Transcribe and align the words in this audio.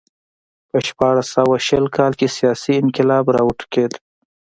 په 0.69 0.77
شپاړس 0.87 1.27
سوه 1.35 1.55
شل 1.67 1.85
کال 1.97 2.13
کې 2.19 2.27
سیاسي 2.37 2.73
انقلاب 2.83 3.25
راوټوکېد 3.35 3.93